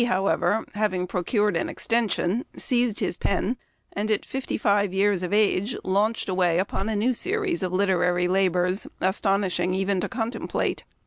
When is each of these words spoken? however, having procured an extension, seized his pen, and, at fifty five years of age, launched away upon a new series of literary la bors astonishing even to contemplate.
however, 0.07 0.65
having 0.73 1.05
procured 1.05 1.55
an 1.55 1.69
extension, 1.69 2.43
seized 2.57 3.01
his 3.01 3.15
pen, 3.15 3.55
and, 3.93 4.09
at 4.09 4.25
fifty 4.25 4.57
five 4.57 4.91
years 4.91 5.21
of 5.21 5.31
age, 5.31 5.75
launched 5.83 6.27
away 6.27 6.57
upon 6.57 6.89
a 6.89 6.95
new 6.95 7.13
series 7.13 7.61
of 7.61 7.71
literary 7.71 8.27
la 8.27 8.49
bors 8.49 8.87
astonishing 8.99 9.75
even 9.75 9.99
to 9.99 10.09
contemplate. 10.09 10.83